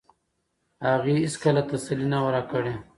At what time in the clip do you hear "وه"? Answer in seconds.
2.23-2.29